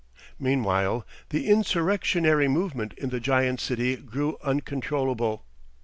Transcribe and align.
Meanwhile 0.39 1.05
the 1.29 1.47
insurrectionary 1.47 2.47
movement 2.47 2.93
in 2.93 3.09
the 3.09 3.19
giant 3.19 3.59
city 3.59 3.97
grew 3.97 4.35
uncontrollable. 4.43 5.45